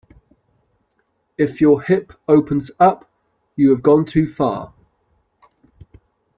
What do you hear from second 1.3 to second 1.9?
If your